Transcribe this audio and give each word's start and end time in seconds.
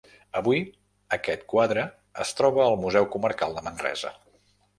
Avui, 0.39 0.61
aquest 1.17 1.43
quadre 1.53 1.83
es 2.25 2.33
troba 2.41 2.65
al 2.65 2.79
Museu 2.87 3.07
Comarcal 3.17 3.55
de 3.61 3.65
Manresa. 3.71 4.15